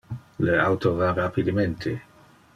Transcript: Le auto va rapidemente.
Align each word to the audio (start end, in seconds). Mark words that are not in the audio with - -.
Le 0.47 0.55
auto 0.63 0.95
va 1.03 1.11
rapidemente. 1.19 1.95